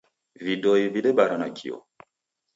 Vidoi 0.47 0.87
vedibara 0.95 1.37
nakio. 1.43 1.81